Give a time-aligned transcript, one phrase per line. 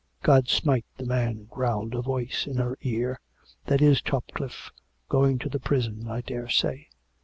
[0.23, 3.19] "God smite the man!" growled a voice in her ear."
[3.67, 4.71] That is Topcliffcj
[5.09, 6.87] going to the prison, I daresay."